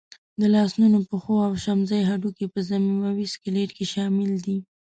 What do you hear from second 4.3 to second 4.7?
دي.